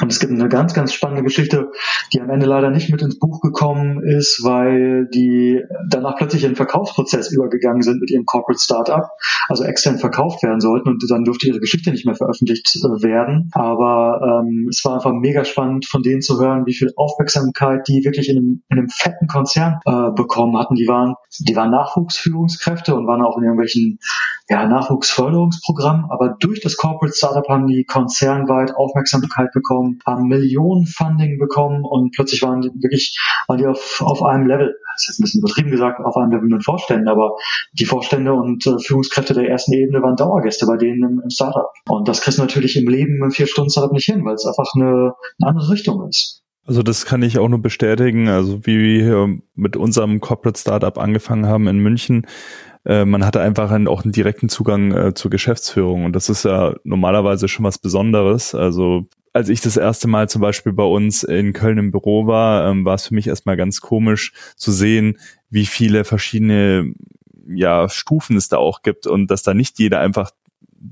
Und 0.00 0.10
es 0.10 0.20
gibt 0.20 0.32
eine 0.32 0.48
ganz, 0.48 0.72
ganz 0.72 0.94
spannende 0.94 1.22
Geschichte, 1.22 1.70
die 2.12 2.20
am 2.20 2.30
Ende 2.30 2.46
leider 2.46 2.70
nicht 2.70 2.90
mit 2.90 3.02
ins 3.02 3.18
Buch 3.18 3.40
gekommen 3.40 4.02
ist, 4.02 4.42
weil 4.42 5.06
die 5.12 5.60
danach 5.88 6.16
plötzlich 6.16 6.44
in 6.44 6.50
den 6.50 6.56
Verkaufsprozess 6.56 7.30
übergegangen 7.30 7.82
sind 7.82 8.00
mit 8.00 8.10
ihrem 8.10 8.24
Corporate 8.24 8.60
Startup, 8.60 9.04
also 9.48 9.64
extern 9.64 9.98
verkauft 9.98 10.42
werden 10.42 10.60
sollten 10.60 10.88
und 10.88 11.04
dann 11.10 11.24
durfte 11.24 11.46
ihre 11.46 11.60
Geschichte 11.60 11.90
nicht 11.90 12.06
mehr 12.06 12.14
veröffentlicht 12.14 12.74
äh, 12.76 13.02
werden. 13.02 13.50
Aber 13.52 14.42
ähm, 14.42 14.68
es 14.70 14.82
war 14.84 14.94
einfach 14.94 15.12
mega 15.12 15.44
spannend 15.44 15.86
von 15.86 16.02
denen 16.02 16.22
zu 16.22 16.40
hören, 16.40 16.64
wie 16.64 16.74
viel 16.74 16.92
Aufmerksamkeit 16.96 17.86
die 17.86 18.02
wirklich 18.04 18.30
in 18.30 18.38
einem, 18.38 18.62
in 18.70 18.78
einem 18.78 18.88
fetten 18.88 19.26
Konzern 19.26 19.80
äh, 19.84 20.10
bekommen 20.16 20.56
hatten. 20.58 20.74
Die 20.74 20.88
waren, 20.88 21.14
die 21.38 21.54
waren 21.54 21.70
Nachwuchsführungskräfte 21.70 22.94
und 22.94 23.06
waren 23.06 23.22
auch 23.22 23.36
in 23.36 23.44
irgendwelchen 23.44 23.98
ja, 24.48 24.66
Nachwuchsförderungsprogrammen, 24.66 26.06
aber 26.10 26.36
durch 26.40 26.60
das 26.60 26.76
Corporate 26.76 27.16
Startup 27.16 27.48
haben 27.48 27.66
die 27.66 27.84
konzernweit 27.84 28.74
Aufmerksamkeit 28.74 29.52
bekommen 29.52 29.98
haben 30.04 30.28
Millionen 30.28 30.86
Funding 30.86 31.38
bekommen 31.38 31.84
und 31.84 32.14
plötzlich 32.14 32.42
waren 32.42 32.60
die 32.60 32.70
wirklich 32.74 33.18
waren 33.46 33.58
die 33.58 33.66
auf, 33.66 34.02
auf 34.04 34.22
einem 34.22 34.46
Level, 34.46 34.74
das 34.94 35.02
ist 35.02 35.08
jetzt 35.08 35.18
ein 35.18 35.22
bisschen 35.22 35.40
übertrieben 35.40 35.70
gesagt, 35.70 36.00
auf 36.04 36.16
einem 36.16 36.32
Level 36.32 36.48
mit 36.48 36.64
Vorständen, 36.64 37.08
aber 37.08 37.36
die 37.72 37.84
Vorstände 37.84 38.32
und 38.32 38.66
äh, 38.66 38.78
Führungskräfte 38.78 39.34
der 39.34 39.48
ersten 39.48 39.72
Ebene 39.72 40.02
waren 40.02 40.16
Dauergäste 40.16 40.66
bei 40.66 40.76
denen 40.76 41.02
im, 41.02 41.20
im 41.22 41.30
Startup. 41.30 41.70
Und 41.88 42.08
das 42.08 42.20
kriegst 42.20 42.38
du 42.38 42.42
natürlich 42.42 42.76
im 42.76 42.88
Leben 42.88 43.22
im 43.22 43.30
Vier-Stunden-Startup 43.30 43.92
nicht 43.92 44.06
hin, 44.06 44.24
weil 44.24 44.34
es 44.34 44.46
einfach 44.46 44.70
eine, 44.74 45.14
eine 45.40 45.50
andere 45.50 45.70
Richtung 45.70 46.06
ist. 46.08 46.42
Also 46.64 46.82
das 46.82 47.06
kann 47.06 47.22
ich 47.22 47.38
auch 47.38 47.48
nur 47.48 47.60
bestätigen. 47.60 48.28
Also 48.28 48.64
wie 48.66 48.78
wir 48.78 49.38
mit 49.54 49.76
unserem 49.76 50.20
Corporate 50.20 50.58
Startup 50.58 50.96
angefangen 50.96 51.46
haben 51.46 51.66
in 51.66 51.78
München, 51.78 52.26
äh, 52.84 53.04
man 53.04 53.24
hatte 53.24 53.40
einfach 53.40 53.70
einen, 53.70 53.88
auch 53.88 54.02
einen 54.02 54.12
direkten 54.12 54.48
Zugang 54.48 54.92
äh, 54.92 55.14
zur 55.14 55.30
Geschäftsführung 55.30 56.04
und 56.04 56.14
das 56.14 56.28
ist 56.28 56.44
ja 56.44 56.74
normalerweise 56.84 57.48
schon 57.48 57.64
was 57.64 57.78
Besonderes. 57.78 58.54
Also 58.54 59.06
als 59.32 59.48
ich 59.48 59.60
das 59.60 59.76
erste 59.76 60.08
Mal 60.08 60.28
zum 60.28 60.42
Beispiel 60.42 60.72
bei 60.72 60.84
uns 60.84 61.22
in 61.22 61.52
Köln 61.52 61.78
im 61.78 61.90
Büro 61.90 62.26
war, 62.26 62.68
ähm, 62.68 62.84
war 62.84 62.94
es 62.94 63.08
für 63.08 63.14
mich 63.14 63.28
erstmal 63.28 63.56
ganz 63.56 63.80
komisch 63.80 64.32
zu 64.56 64.72
sehen, 64.72 65.18
wie 65.48 65.66
viele 65.66 66.04
verschiedene 66.04 66.92
ja, 67.48 67.88
Stufen 67.88 68.36
es 68.36 68.48
da 68.48 68.58
auch 68.58 68.82
gibt 68.82 69.06
und 69.06 69.30
dass 69.30 69.42
da 69.42 69.54
nicht 69.54 69.78
jeder 69.78 70.00
einfach 70.00 70.30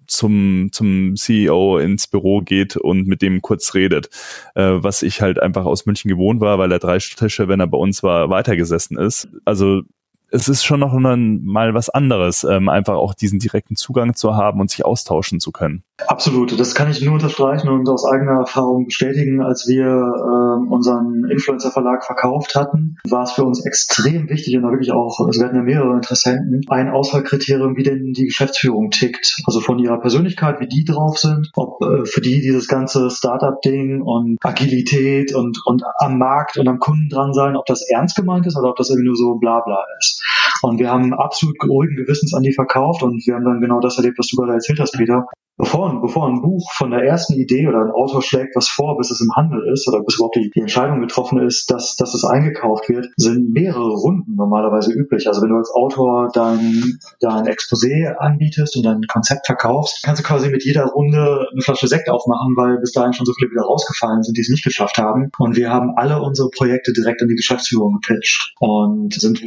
zum, 0.07 0.69
zum 0.73 1.17
CEO 1.17 1.79
ins 1.79 2.07
Büro 2.07 2.41
geht 2.41 2.77
und 2.77 3.07
mit 3.07 3.23
dem 3.23 3.43
kurz 3.43 3.75
redet, 3.75 4.09
äh, 4.55 4.63
was 4.75 5.03
ich 5.03 5.21
halt 5.21 5.41
einfach 5.41 5.65
aus 5.65 5.87
München 5.87 6.09
gewohnt 6.09 6.41
war, 6.41 6.59
weil 6.59 6.71
er 6.71 6.79
drei 6.79 6.99
Tische, 6.99 7.49
wenn 7.49 7.61
er 7.61 7.67
bei 7.67 7.79
uns 7.79 8.03
war, 8.03 8.31
weitergesessen 8.31 8.97
ist. 8.97 9.29
Also 9.45 9.83
es 10.31 10.49
ist 10.49 10.65
schon 10.65 10.81
noch 10.81 10.93
mal 10.93 11.75
was 11.75 11.91
anderes, 11.91 12.45
ähm, 12.45 12.69
einfach 12.69 12.95
auch 12.95 13.15
diesen 13.15 13.39
direkten 13.39 13.77
Zugang 13.77 14.15
zu 14.15 14.37
haben 14.37 14.61
und 14.61 14.71
sich 14.71 14.85
austauschen 14.85 15.41
zu 15.41 15.53
können. 15.53 15.85
Absolut, 16.07 16.59
das 16.59 16.75
kann 16.75 16.91
ich 16.91 17.01
nur 17.03 17.15
unterstreichen 17.15 17.69
und 17.69 17.89
aus 17.89 18.05
eigener 18.05 18.41
Erfahrung 18.41 18.87
bestätigen. 18.87 19.41
Als 19.41 19.67
wir 19.69 19.85
äh, 19.87 20.73
unseren 20.73 21.25
Influencer-Verlag 21.31 22.05
verkauft 22.05 22.55
hatten, 22.55 22.97
war 23.09 23.23
es 23.23 23.33
für 23.33 23.45
uns 23.45 23.65
extrem 23.65 24.29
wichtig 24.29 24.57
und 24.57 24.63
da 24.63 24.71
wirklich 24.71 24.93
auch, 24.93 25.29
es 25.29 25.41
werden 25.41 25.57
ja 25.57 25.63
mehrere 25.63 25.95
Interessenten, 25.95 26.61
ein 26.69 26.89
Auswahlkriterium, 26.89 27.77
wie 27.77 27.83
denn 27.83 28.13
die 28.13 28.27
Geschäftsführung 28.27 28.91
tickt. 28.91 29.43
Also 29.47 29.61
von 29.61 29.79
ihrer 29.79 30.01
Persönlichkeit, 30.01 30.61
wie 30.61 30.69
die 30.69 30.85
drauf 30.85 31.19
sind, 31.19 31.51
ob 31.55 31.83
äh, 31.83 32.05
für 32.05 32.21
die 32.21 32.41
dieses 32.41 32.69
ganze 32.69 33.11
Startup-Ding 33.11 34.03
und 34.03 34.39
Agilität 34.43 35.35
und, 35.35 35.59
und 35.65 35.83
am 35.99 36.19
Markt 36.19 36.59
und 36.59 36.69
am 36.69 36.79
Kunden 36.79 37.09
dran 37.09 37.33
sein, 37.33 37.57
ob 37.57 37.67
das 37.67 37.83
ernst 37.89 38.17
gemeint 38.17 38.47
ist 38.47 38.57
oder 38.57 38.71
ob 38.71 38.77
das 38.77 38.91
irgendwie 38.91 39.09
nur 39.09 39.17
so 39.17 39.35
bla 39.35 39.61
bla 39.61 39.85
ist. 39.99 40.23
Und 40.63 40.79
wir 40.79 40.91
haben 40.91 41.15
absolut 41.15 41.57
ruhigen 41.65 41.97
Gewissens 41.97 42.35
an 42.35 42.43
die 42.43 42.53
verkauft 42.53 43.03
und 43.03 43.27
wir 43.27 43.35
haben 43.35 43.45
dann 43.45 43.61
genau 43.61 43.81
das 43.81 43.97
erlebt, 43.97 44.19
was 44.19 44.29
du 44.29 44.37
gerade 44.37 44.55
erzählt 44.55 44.81
hast, 44.81 44.93
Peter 44.93 45.27
bevor, 45.61 46.01
bevor 46.01 46.29
ein 46.29 46.41
Buch 46.41 46.71
von 46.73 46.91
der 46.91 47.03
ersten 47.03 47.35
Idee 47.35 47.69
oder 47.69 47.83
ein 47.83 47.91
Autor 47.91 48.23
schlägt 48.23 48.57
was 48.57 48.69
vor, 48.69 48.97
bis 48.97 49.11
es 49.11 49.21
im 49.21 49.31
Handel 49.37 49.63
ist 49.73 49.87
oder 49.89 50.03
bis 50.03 50.17
überhaupt 50.17 50.37
die, 50.37 50.51
die 50.51 50.61
Entscheidung 50.61 51.01
getroffen 51.01 51.41
ist, 51.47 51.71
dass, 51.71 51.97
dass 51.97 52.15
es 52.15 52.25
eingekauft 52.25 52.89
wird, 52.89 53.09
sind 53.17 53.53
mehrere 53.53 53.91
Runden 53.91 54.35
normalerweise 54.35 54.93
üblich. 54.93 55.29
Also 55.29 55.43
wenn 55.43 55.51
du 55.51 55.57
als 55.57 55.71
Autor 55.71 56.31
dein, 56.33 56.99
dein 57.21 57.47
Exposé 57.47 58.15
anbietest 58.17 58.77
und 58.77 58.85
dein 58.85 59.03
Konzept 59.03 59.47
verkaufst, 59.47 60.03
kannst 60.03 60.23
du 60.23 60.27
quasi 60.27 60.49
mit 60.49 60.65
jeder 60.65 60.87
Runde 60.87 61.47
eine 61.53 61.63
Flasche 61.63 61.89
Sekt 61.89 62.09
aufmachen, 62.09 62.57
weil 62.57 62.79
bis 62.79 62.93
dahin 62.93 63.13
schon 63.13 63.27
so 63.27 63.33
viele 63.35 63.51
wieder 63.51 63.63
rausgefallen 63.63 64.23
sind, 64.23 64.37
die 64.37 64.43
es 64.43 64.49
nicht 64.49 64.65
geschafft 64.65 64.99
haben. 64.99 65.31
Und 65.39 65.57
wir 65.57 65.71
haben 65.71 65.93
alle 65.97 66.23
unsere 66.23 66.49
Projekte 66.51 66.93
direkt 66.93 67.23
an 67.23 67.29
die 67.29 67.35
Geschäftsführung 67.35 68.01
gepitcht 68.01 68.55
und 68.61 69.13
sind 69.15 69.43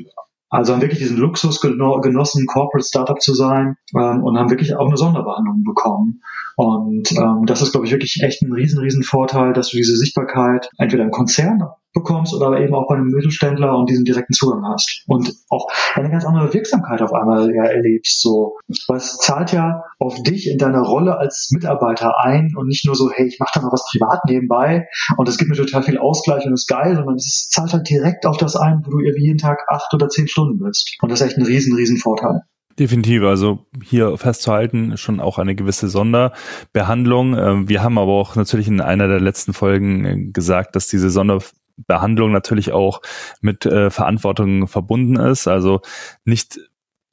also 0.54 0.72
haben 0.72 0.82
wirklich 0.82 1.00
diesen 1.00 1.18
Luxus 1.18 1.60
genossen, 1.60 2.46
Corporate 2.46 2.88
Startup 2.88 3.20
zu 3.20 3.34
sein 3.34 3.76
ähm, 3.98 4.24
und 4.24 4.38
haben 4.38 4.52
wirklich 4.52 4.76
auch 4.76 4.86
eine 4.86 4.98
Sonderbehandlung 4.98 5.64
bekommen. 5.64 6.22
Und 6.56 7.12
ähm, 7.14 7.48
das 7.48 7.64
ist, 7.64 7.72
glaube 7.72 7.88
ich, 7.88 7.92
wirklich 7.92 8.20
echt 8.22 8.44
ein 8.44 8.54
riesen, 8.54 8.80
riesen 8.80 9.02
Vorteil, 9.02 9.54
dass 9.54 9.70
du 9.70 9.78
diese 9.78 9.98
Sichtbarkeit 9.98 10.70
entweder 10.78 11.06
im 11.06 11.10
Konzern 11.10 11.64
bekommst 11.94 12.34
oder 12.34 12.60
eben 12.60 12.74
auch 12.74 12.88
bei 12.88 12.96
einem 12.96 13.08
Mittelständler 13.08 13.78
und 13.78 13.90
diesen 13.90 14.06
direkten 14.06 14.34
Zugang 14.34 14.64
hast. 14.66 15.04
Und 15.08 15.34
auch 15.50 15.68
eine 15.96 16.10
ganz 16.10 16.26
andere 16.26 16.54
Wirksamkeit 16.54 17.02
auf 17.02 17.14
einmal 17.14 17.54
ja, 17.54 17.64
erlebst. 17.64 18.22
So, 18.22 18.58
was 18.88 19.18
zahlt 19.18 19.52
ja 19.52 19.84
auf 20.00 20.22
dich 20.24 20.50
in 20.50 20.58
deiner 20.58 20.82
Rolle 20.82 21.18
als 21.18 21.50
Mitarbeiter 21.52 22.20
ein 22.24 22.54
und 22.56 22.68
nicht 22.68 22.86
nur 22.86 22.96
so, 22.96 23.12
hey, 23.12 23.28
ich 23.28 23.40
mache 23.40 23.52
da 23.56 23.62
mal 23.62 23.72
was 23.72 23.86
privat 23.92 24.26
nebenbei 24.26 24.88
und 25.18 25.28
es 25.30 25.38
gibt 25.38 25.50
mir 25.50 25.56
total 25.56 25.84
viel 25.84 25.98
Ausgleich 25.98 26.46
und 26.46 26.54
ist 26.54 26.68
geil, 26.68 26.96
sondern 26.96 27.16
es 27.16 27.48
zahlt 27.50 27.74
halt 27.74 27.90
direkt 27.90 28.26
auf 28.26 28.38
das 28.38 28.56
ein, 28.56 28.82
wo 28.86 28.92
du 28.92 29.00
irgendwie 29.00 29.28
jeden 29.28 29.38
Tag 29.38 29.60
acht 29.68 29.94
oder 29.94 30.10
zehn 30.10 30.28
Stunden 30.28 30.60
bist. 30.60 30.98
Und 31.02 31.12
das 31.12 31.22
ist 31.22 31.28
echt 31.28 31.38
ein 31.38 31.46
riesen, 31.46 31.76
riesen 31.76 31.98
Vorteil. 31.98 32.42
Definitiv, 32.80 33.22
also 33.22 33.68
hier 33.84 34.18
festzuhalten, 34.18 34.98
schon 34.98 35.20
auch 35.20 35.38
eine 35.38 35.54
gewisse 35.54 35.90
Sonderbehandlung. 35.90 37.38
Ähm, 37.38 37.70
wir 37.70 37.84
haben 37.84 38.00
aber 38.00 38.12
auch 38.14 38.36
natürlich 38.36 38.68
in 38.68 38.82
einer 38.82 39.08
der 39.08 39.20
letzten 39.20 39.54
Folgen 39.54 40.34
gesagt, 40.34 40.76
dass 40.76 40.88
diese 40.88 41.12
Sonder 41.12 41.40
Behandlung 41.78 42.32
natürlich 42.32 42.72
auch 42.72 43.02
mit 43.42 43.66
äh, 43.66 43.90
Verantwortung 43.90 44.68
verbunden 44.68 45.16
ist. 45.16 45.48
Also 45.48 45.82
nicht 46.26 46.60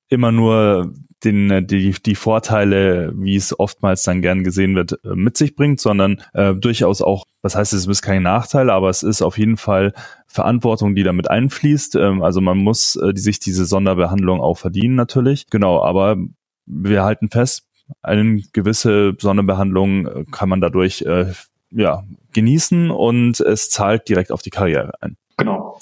immer 0.08 0.32
nur 0.32 0.92
den, 1.24 1.66
die, 1.66 1.92
die 1.92 2.14
Vorteile, 2.14 3.12
wie 3.14 3.36
es 3.36 3.58
oftmals 3.58 4.02
dann 4.02 4.22
gern 4.22 4.42
gesehen 4.42 4.74
wird, 4.74 4.92
äh, 5.04 5.14
mit 5.14 5.36
sich 5.36 5.54
bringt, 5.54 5.80
sondern 5.80 6.22
äh, 6.32 6.54
durchaus 6.54 7.02
auch, 7.02 7.26
was 7.42 7.56
heißt, 7.56 7.72
es 7.72 7.86
ist 7.86 8.02
kein 8.02 8.22
Nachteil, 8.22 8.70
aber 8.70 8.88
es 8.88 9.02
ist 9.02 9.22
auf 9.22 9.38
jeden 9.38 9.56
Fall 9.56 9.92
Verantwortung, 10.26 10.94
die 10.94 11.02
damit 11.02 11.30
einfließt. 11.30 11.96
Ähm, 11.96 12.22
also 12.22 12.40
man 12.40 12.58
muss 12.58 12.96
äh, 12.96 13.12
die, 13.12 13.20
sich 13.20 13.38
diese 13.38 13.66
Sonderbehandlung 13.66 14.40
auch 14.40 14.58
verdienen 14.58 14.94
natürlich. 14.94 15.46
Genau, 15.50 15.82
aber 15.82 16.16
wir 16.66 17.02
halten 17.04 17.28
fest, 17.28 17.66
eine 18.02 18.42
gewisse 18.52 19.14
Sonderbehandlung 19.18 20.06
äh, 20.06 20.24
kann 20.30 20.48
man 20.48 20.60
dadurch 20.60 21.02
äh, 21.02 21.32
ja, 21.70 22.04
genießen 22.32 22.90
und 22.90 23.40
es 23.40 23.70
zahlt 23.70 24.08
direkt 24.08 24.32
auf 24.32 24.42
die 24.42 24.50
Karriere 24.50 24.92
ein. 25.00 25.16
Genau. 25.40 25.78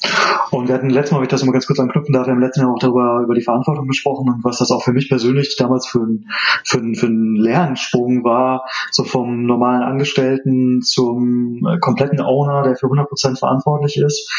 Und 0.52 0.68
wir 0.68 0.74
hatten 0.76 0.88
letztes 0.88 1.12
Mal, 1.12 1.18
wenn 1.18 1.24
ich 1.24 1.30
das 1.30 1.44
mal 1.44 1.52
ganz 1.52 1.66
kurz 1.66 1.80
anknüpfen 1.80 2.12
darf, 2.12 2.26
wir 2.26 2.32
haben 2.32 2.40
letztes 2.40 2.62
Jahr 2.62 2.72
auch 2.72 2.78
darüber, 2.78 3.20
über 3.24 3.34
die 3.34 3.42
Verantwortung 3.42 3.88
gesprochen 3.88 4.32
und 4.32 4.44
was 4.44 4.58
das 4.58 4.70
auch 4.70 4.82
für 4.82 4.92
mich 4.92 5.08
persönlich 5.08 5.56
damals 5.58 5.88
für 5.88 5.98
ein, 5.98 6.26
für 6.64 6.78
ein, 6.78 6.94
für 6.94 7.06
ein 7.06 7.34
Lernsprung 7.34 8.22
war, 8.22 8.64
so 8.92 9.02
vom 9.02 9.46
normalen 9.46 9.82
Angestellten 9.82 10.80
zum 10.82 11.66
äh, 11.66 11.78
kompletten 11.80 12.20
Owner, 12.20 12.62
der 12.62 12.76
für 12.76 12.86
100% 12.86 13.38
verantwortlich 13.38 13.96
ist. 13.98 14.30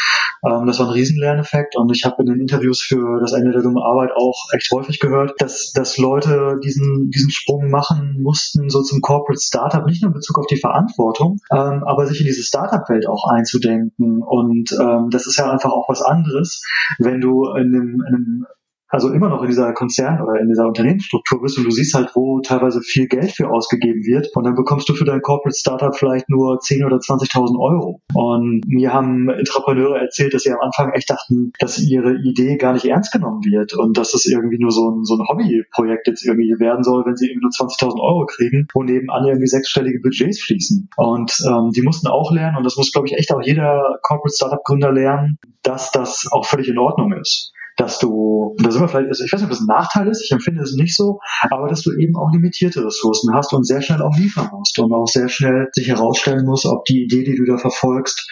Ähm, 0.42 0.66
das 0.66 0.78
war 0.78 0.86
ein 0.86 0.92
Riesenlerneffekt 0.92 1.76
und 1.76 1.94
ich 1.94 2.04
habe 2.04 2.22
in 2.22 2.26
den 2.26 2.40
Interviews 2.40 2.80
für 2.80 3.20
das 3.20 3.32
Ende 3.32 3.52
der 3.52 3.62
dummen 3.62 3.82
Arbeit 3.82 4.10
auch 4.16 4.46
echt 4.52 4.70
häufig 4.72 5.00
gehört, 5.00 5.34
dass, 5.38 5.72
dass 5.72 5.98
Leute 5.98 6.58
diesen, 6.64 7.10
diesen 7.10 7.30
Sprung 7.30 7.70
machen 7.70 8.22
mussten, 8.22 8.70
so 8.70 8.82
zum 8.82 9.00
Corporate 9.00 9.40
Startup, 9.40 9.84
nicht 9.84 10.02
nur 10.02 10.10
in 10.10 10.14
Bezug 10.14 10.38
auf 10.38 10.46
die 10.46 10.56
Verantwortung, 10.56 11.40
ähm, 11.52 11.84
aber 11.84 12.06
sich 12.06 12.20
in 12.20 12.26
diese 12.26 12.42
Startup-Welt 12.42 13.06
auch 13.06 13.28
einzudenken 13.28 14.22
und 14.22 14.72
ähm, 14.72 15.09
das 15.14 15.26
ist 15.26 15.36
ja 15.36 15.50
einfach 15.50 15.70
auch 15.70 15.88
was 15.88 16.02
anderes, 16.02 16.62
wenn 16.98 17.20
du 17.20 17.46
in 17.54 17.74
einem, 17.74 18.04
in 18.08 18.14
einem 18.14 18.46
also 18.90 19.12
immer 19.12 19.28
noch 19.28 19.42
in 19.42 19.48
dieser 19.48 19.72
Konzern- 19.72 20.20
oder 20.20 20.40
in 20.40 20.48
dieser 20.48 20.66
Unternehmensstruktur 20.66 21.40
bist 21.40 21.56
und 21.56 21.64
du 21.64 21.70
siehst 21.70 21.94
halt, 21.94 22.10
wo 22.14 22.40
teilweise 22.40 22.80
viel 22.82 23.06
Geld 23.06 23.30
für 23.30 23.48
ausgegeben 23.48 24.04
wird 24.04 24.28
und 24.34 24.44
dann 24.44 24.56
bekommst 24.56 24.88
du 24.88 24.94
für 24.94 25.04
dein 25.04 25.22
Corporate 25.22 25.56
Startup 25.56 25.94
vielleicht 25.96 26.28
nur 26.28 26.58
10 26.58 26.84
oder 26.84 26.96
20.000 26.96 27.58
Euro. 27.58 28.00
Und 28.14 28.62
mir 28.66 28.92
haben 28.92 29.28
Entrepreneure 29.28 30.00
erzählt, 30.00 30.34
dass 30.34 30.42
sie 30.42 30.52
am 30.52 30.60
Anfang 30.60 30.92
echt 30.92 31.08
dachten, 31.08 31.52
dass 31.60 31.78
ihre 31.78 32.16
Idee 32.16 32.56
gar 32.56 32.72
nicht 32.72 32.84
ernst 32.84 33.12
genommen 33.12 33.44
wird 33.44 33.74
und 33.74 33.96
dass 33.96 34.12
es 34.12 34.26
irgendwie 34.26 34.58
nur 34.58 34.72
so 34.72 34.90
ein, 34.90 35.04
so 35.04 35.14
ein 35.14 35.26
Hobbyprojekt 35.26 36.08
jetzt 36.08 36.26
irgendwie 36.26 36.58
werden 36.58 36.82
soll, 36.82 37.04
wenn 37.06 37.16
sie 37.16 37.28
irgendwie 37.28 37.44
nur 37.44 37.68
20.000 37.68 38.00
Euro 38.00 38.26
kriegen, 38.26 38.66
wo 38.74 38.82
nebenan 38.82 39.24
irgendwie 39.24 39.46
sechsstellige 39.46 40.00
Budgets 40.00 40.42
fließen. 40.42 40.90
Und 40.96 41.32
ähm, 41.46 41.70
die 41.70 41.82
mussten 41.82 42.08
auch 42.08 42.32
lernen 42.32 42.56
und 42.56 42.64
das 42.64 42.76
muss, 42.76 42.90
glaube 42.90 43.06
ich, 43.06 43.14
echt 43.14 43.32
auch 43.32 43.40
jeder 43.40 43.98
Corporate 44.02 44.34
Startup 44.34 44.64
Gründer 44.64 44.92
lernen, 44.92 45.38
dass 45.62 45.92
das 45.92 46.26
auch 46.32 46.44
völlig 46.44 46.68
in 46.68 46.78
Ordnung 46.78 47.12
ist 47.12 47.52
dass 47.80 47.98
du, 47.98 48.54
da 48.58 48.70
sind 48.70 48.82
wir 48.82 48.88
vielleicht, 48.88 49.08
also 49.08 49.24
ich 49.24 49.32
weiß 49.32 49.40
nicht, 49.40 49.50
ob 49.50 49.56
das 49.56 49.60
ein 49.60 49.66
Nachteil 49.66 50.08
ist, 50.08 50.22
ich 50.22 50.30
empfinde 50.30 50.62
es 50.62 50.74
nicht 50.74 50.94
so, 50.94 51.18
aber 51.50 51.66
dass 51.66 51.80
du 51.80 51.92
eben 51.92 52.14
auch 52.16 52.30
limitierte 52.30 52.84
Ressourcen 52.84 53.34
hast 53.34 53.54
und 53.54 53.66
sehr 53.66 53.80
schnell 53.80 54.02
auch 54.02 54.14
liefern 54.16 54.50
musst 54.52 54.78
und 54.78 54.92
auch 54.92 55.06
sehr 55.06 55.28
schnell 55.28 55.68
sich 55.72 55.88
herausstellen 55.88 56.44
musst, 56.44 56.66
ob 56.66 56.84
die 56.84 57.04
Idee, 57.04 57.24
die 57.24 57.36
du 57.36 57.44
da 57.44 57.56
verfolgst, 57.56 58.28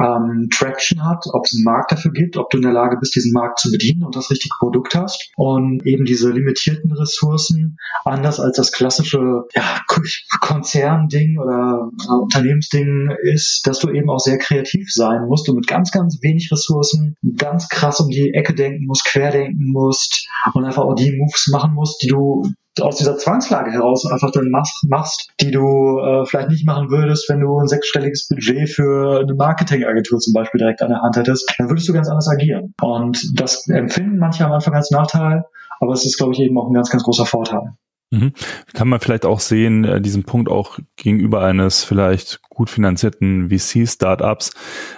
ähm, 0.00 0.48
Traction 0.50 1.04
hat, 1.04 1.24
ob 1.32 1.44
es 1.46 1.54
einen 1.54 1.64
Markt 1.64 1.92
dafür 1.92 2.12
gibt, 2.12 2.36
ob 2.36 2.50
du 2.50 2.58
in 2.58 2.62
der 2.62 2.72
Lage 2.72 2.96
bist, 2.98 3.14
diesen 3.14 3.32
Markt 3.32 3.58
zu 3.58 3.70
bedienen 3.70 4.04
und 4.04 4.16
das 4.16 4.30
richtige 4.30 4.54
Produkt 4.58 4.94
hast. 4.94 5.30
Und 5.36 5.84
eben 5.86 6.04
diese 6.04 6.30
limitierten 6.30 6.92
Ressourcen, 6.92 7.76
anders 8.04 8.40
als 8.40 8.56
das 8.56 8.72
klassische 8.72 9.44
ja, 9.54 9.80
Konzernding 10.40 11.38
oder 11.38 11.90
äh, 12.08 12.12
Unternehmensding 12.12 13.10
ist, 13.22 13.66
dass 13.66 13.78
du 13.78 13.90
eben 13.90 14.10
auch 14.10 14.20
sehr 14.20 14.38
kreativ 14.38 14.92
sein 14.92 15.26
musst 15.26 15.48
und 15.48 15.56
mit 15.56 15.66
ganz, 15.66 15.90
ganz 15.90 16.18
wenig 16.22 16.50
Ressourcen 16.50 17.16
ganz 17.36 17.68
krass 17.68 18.00
um 18.00 18.08
die 18.08 18.32
Ecke 18.34 18.54
denken 18.54 18.81
musst, 18.86 19.04
querdenken 19.04 19.72
musst 19.72 20.28
und 20.54 20.64
einfach 20.64 20.84
auch 20.84 20.94
die 20.94 21.16
Moves 21.16 21.48
machen 21.52 21.74
musst, 21.74 22.02
die 22.02 22.08
du 22.08 22.42
aus 22.80 22.96
dieser 22.96 23.18
Zwangslage 23.18 23.70
heraus 23.70 24.06
einfach 24.10 24.30
dann 24.30 24.50
machst, 24.50 24.84
machst 24.88 25.30
die 25.40 25.50
du 25.50 25.98
äh, 25.98 26.24
vielleicht 26.24 26.48
nicht 26.48 26.64
machen 26.64 26.90
würdest, 26.90 27.28
wenn 27.28 27.40
du 27.40 27.58
ein 27.58 27.68
sechsstelliges 27.68 28.28
Budget 28.28 28.70
für 28.70 29.20
eine 29.20 29.34
Marketingagentur 29.34 30.18
zum 30.20 30.32
Beispiel 30.32 30.58
direkt 30.58 30.80
an 30.80 30.88
der 30.88 31.02
Hand 31.02 31.16
hättest, 31.16 31.54
dann 31.58 31.68
würdest 31.68 31.88
du 31.88 31.92
ganz 31.92 32.08
anders 32.08 32.28
agieren. 32.28 32.74
Und 32.80 33.38
das 33.38 33.68
empfinden 33.68 34.18
manche 34.18 34.46
am 34.46 34.52
Anfang 34.52 34.74
als 34.74 34.90
Nachteil, 34.90 35.44
aber 35.80 35.92
es 35.92 36.06
ist, 36.06 36.16
glaube 36.16 36.32
ich, 36.32 36.40
eben 36.40 36.56
auch 36.58 36.68
ein 36.68 36.74
ganz, 36.74 36.90
ganz 36.90 37.02
großer 37.02 37.26
Vorteil. 37.26 37.74
Mhm. 38.12 38.32
Kann 38.74 38.88
man 38.88 39.00
vielleicht 39.00 39.24
auch 39.24 39.40
sehen, 39.40 39.84
äh, 39.84 40.00
diesen 40.00 40.24
Punkt 40.24 40.50
auch 40.50 40.78
gegenüber 40.96 41.42
eines 41.42 41.82
vielleicht 41.82 42.42
gut 42.50 42.68
finanzierten 42.68 43.48
VC-Startups, 43.48 44.50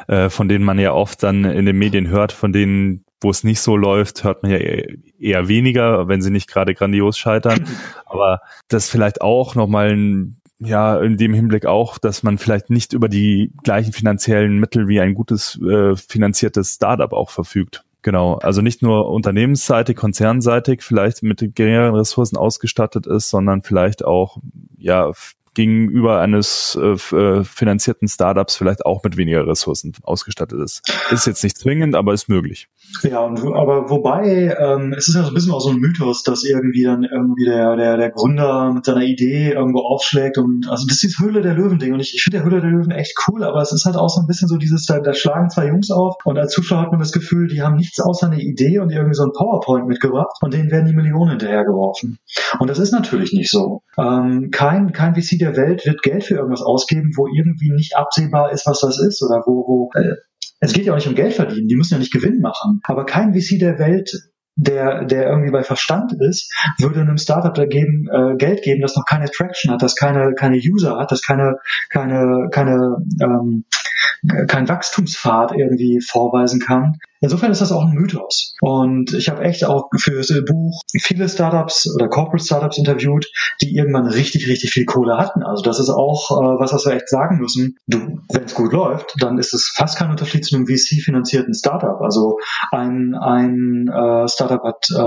äh, 0.09 0.29
von 0.29 0.49
denen 0.49 0.65
man 0.65 0.81
ja 0.81 0.93
oft 0.93 1.23
dann 1.23 1.45
in 1.45 1.65
den 1.65 1.79
Medien 1.79 2.09
hört, 2.09 2.33
von 2.33 2.53
denen 2.53 3.05
wo 3.25 3.31
es 3.31 3.43
nicht 3.43 3.61
so 3.61 3.77
läuft, 3.77 4.23
hört 4.23 4.43
man 4.43 4.53
ja 4.53 4.59
eher 4.59 5.49
weniger, 5.49 6.07
wenn 6.07 6.23
sie 6.23 6.31
nicht 6.31 6.49
gerade 6.49 6.75
grandios 6.75 7.19
scheitern. 7.19 7.65
Aber 8.07 8.41
das 8.69 8.89
vielleicht 8.89 9.23
auch 9.23 9.55
nochmal 9.55 9.91
ein 9.91 10.41
ja, 10.61 10.99
in 11.01 11.17
dem 11.17 11.35
Hinblick 11.35 11.67
auch, 11.67 11.99
dass 11.99 12.23
man 12.23 12.39
vielleicht 12.39 12.71
nicht 12.71 12.93
über 12.93 13.09
die 13.09 13.53
gleichen 13.65 13.93
finanziellen 13.93 14.59
Mittel 14.59 14.89
wie 14.89 15.01
ein 15.01 15.15
gutes 15.15 15.61
äh, 15.61 15.97
finanziertes 15.97 16.75
Startup 16.75 17.13
auch 17.13 17.31
verfügt. 17.31 17.85
Genau, 18.03 18.35
also 18.37 18.61
nicht 18.61 18.83
nur 18.83 19.11
unternehmensseitig, 19.11 19.97
konzernseitig 19.97 20.83
vielleicht 20.83 21.23
mit 21.23 21.55
geringeren 21.55 21.95
Ressourcen 21.95 22.37
ausgestattet 22.37 23.07
ist, 23.07 23.31
sondern 23.31 23.63
vielleicht 23.63 24.05
auch 24.05 24.39
ja 24.77 25.11
gegenüber 25.55 26.21
eines 26.21 26.79
äh, 26.81 27.17
äh, 27.17 27.45
finanzierten 27.45 28.09
Startups 28.09 28.57
vielleicht 28.57 28.85
auch 28.85 29.03
mit 29.03 29.17
weniger 29.17 29.47
Ressourcen 29.47 29.93
ausgestattet 30.03 30.61
ist. 30.61 30.83
Ist 31.11 31.27
jetzt 31.27 31.43
nicht 31.43 31.59
zwingend, 31.59 31.95
aber 31.95 32.13
ist 32.13 32.29
möglich. 32.29 32.69
Ja, 33.03 33.21
und, 33.21 33.39
aber 33.39 33.91
wobei, 33.91 34.57
ähm, 34.59 34.95
es 34.97 35.09
ist 35.09 35.15
ja 35.15 35.23
so 35.23 35.29
ein 35.29 35.35
bisschen 35.35 35.53
auch 35.53 35.61
so 35.61 35.71
ein 35.71 35.79
Mythos, 35.79 36.23
dass 36.23 36.45
irgendwie 36.45 36.85
dann 36.85 37.05
irgendwie 37.05 37.45
der, 37.45 37.77
der, 37.77 37.97
der 37.97 38.11
Gründer 38.11 38.73
mit 38.73 38.85
seiner 38.85 39.03
Idee 39.03 39.53
irgendwo 39.53 39.81
aufschlägt 39.81 40.39
und 40.39 40.69
also 40.69 40.87
das 40.87 41.03
ist 41.03 41.19
die 41.19 41.25
Höhle 41.25 41.41
der 41.41 41.55
Löwen-Ding 41.55 41.93
und 41.93 42.01
ich, 42.01 42.15
ich 42.15 42.23
finde 42.23 42.39
der 42.39 42.45
Höhle 42.45 42.61
der 42.61 42.71
Löwen 42.71 42.91
echt 42.91 43.15
cool, 43.27 43.43
aber 43.43 43.61
es 43.63 43.73
ist 43.73 43.85
halt 43.85 43.97
auch 43.97 44.11
so 44.11 44.21
ein 44.21 44.27
bisschen 44.27 44.49
so 44.49 44.59
dieses, 44.59 44.87
da, 44.87 45.01
da 45.01 45.15
schlagen 45.15 45.51
zwei 45.51 45.69
Jungs 45.69 45.91
auf 45.91 46.17
und 46.25 46.39
als 46.39 46.53
Zuschauer 46.53 46.83
hat 46.83 46.91
man 46.91 47.01
das 47.01 47.13
Gefühl, 47.13 47.49
die 47.49 47.63
haben 47.63 47.77
nichts 47.77 48.01
außer 48.01 48.27
eine 48.27 48.41
Idee 48.41 48.79
und 48.79 48.91
irgendwie 48.91 49.15
so 49.15 49.25
ein 49.25 49.33
PowerPoint 49.33 49.87
mitgebracht 49.87 50.37
und 50.41 50.55
denen 50.55 50.71
werden 50.71 50.87
die 50.87 50.95
Millionen 50.95 51.31
hinterhergeworfen. 51.31 52.19
Und 52.59 52.71
das 52.71 52.79
ist 52.79 52.93
natürlich 52.93 53.33
nicht 53.33 53.51
so. 53.51 53.83
Ähm, 53.99 54.51
kein, 54.51 54.93
kein 54.93 55.15
VC 55.15 55.39
der 55.45 55.57
Welt 55.57 55.85
wird 55.87 56.03
Geld 56.03 56.25
für 56.25 56.35
irgendwas 56.35 56.63
ausgeben, 56.63 57.13
wo 57.17 57.27
irgendwie 57.27 57.71
nicht 57.71 57.97
absehbar 57.97 58.53
ist, 58.53 58.67
was 58.67 58.81
das 58.81 58.99
ist 58.99 59.23
oder 59.23 59.43
wo, 59.47 59.67
wo 59.67 59.91
äh, 59.95 60.17
es 60.61 60.73
geht 60.73 60.87
ja 60.87 60.93
auch 60.93 60.97
nicht 60.97 61.09
um 61.09 61.15
Geld 61.15 61.35
verdienen, 61.35 61.69
die 61.69 61.77
müssen 61.77 61.95
ja 61.95 61.99
nicht 61.99 62.13
Gewinn 62.13 62.41
machen. 62.41 62.81
Aber 62.85 63.05
kein 63.05 63.35
VC 63.35 63.59
der 63.59 63.79
Welt 63.79 64.11
der, 64.57 65.05
der 65.05 65.29
irgendwie 65.29 65.51
bei 65.51 65.63
Verstand 65.63 66.13
ist, 66.21 66.53
würde 66.79 67.01
einem 67.01 67.19
Startup 67.19 67.55
da 67.55 67.67
geben, 67.67 68.09
äh, 68.11 68.37
Geld 68.37 68.63
geben, 68.63 68.83
das 68.83 68.97
noch 68.97 69.05
keine 69.05 69.29
Traction 69.31 69.73
hat, 69.73 69.83
das 69.83 69.97
keine, 69.97 70.35
keine 70.35 70.57
User 70.59 70.97
hat, 70.97 71.11
das 71.11 71.23
keine, 71.23 71.57
keine, 71.91 72.49
keine, 72.51 72.99
ähm, 73.21 73.65
kein 74.47 74.69
Wachstumspfad 74.69 75.53
irgendwie 75.53 76.01
vorweisen 76.01 76.61
kann. 76.61 76.99
Insofern 77.25 77.51
ist 77.51 77.63
das 77.63 77.73
auch 77.73 77.87
ein 77.87 77.95
Mythos. 77.95 78.55
Und 78.61 79.15
ich 79.15 79.31
habe 79.31 79.43
echt 79.43 79.65
auch 79.65 79.89
für 79.99 80.19
das 80.19 80.31
Buch 80.47 80.83
viele 81.01 81.27
Startups 81.27 81.91
oder 81.95 82.09
Corporate 82.09 82.45
Startups 82.45 82.77
interviewt, 82.77 83.27
die 83.63 83.75
irgendwann 83.75 84.07
richtig, 84.07 84.47
richtig 84.47 84.73
viel 84.73 84.85
Kohle 84.85 85.17
hatten. 85.17 85.43
Also 85.43 85.63
das 85.63 85.81
ist 85.81 85.89
auch 85.89 86.31
äh, 86.33 86.61
was, 86.61 86.75
was 86.75 86.85
wir 86.85 86.93
echt 86.93 87.09
sagen 87.09 87.39
müssen. 87.39 87.79
Du, 87.87 88.21
wenn 88.31 88.45
es 88.45 88.55
gut 88.55 88.75
läuft, 88.75 89.15
dann 89.21 89.39
ist 89.39 89.55
es 89.55 89.73
fast 89.75 89.97
kein 89.97 90.11
Unterschied 90.11 90.45
zu 90.45 90.55
einem 90.55 90.67
VC-finanzierten 90.67 91.55
Startup. 91.55 91.99
Also 92.03 92.39
ein, 92.71 93.15
ein 93.15 93.89
äh, 93.89 94.29
Startup 94.29 94.63
hat 94.63 94.87
äh, 94.91 94.99